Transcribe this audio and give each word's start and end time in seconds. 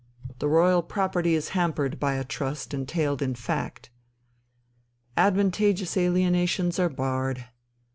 The 0.39 0.47
royal 0.47 0.81
property 0.81 1.35
is 1.35 1.49
hampered 1.49 1.99
by 1.99 2.15
a 2.15 2.23
trust 2.23 2.73
entailed 2.73 3.21
in 3.21 3.35
fact. 3.35 3.91
Advantageous 5.15 5.95
alienations 5.95 6.79
are 6.79 6.89
barred. 6.89 7.45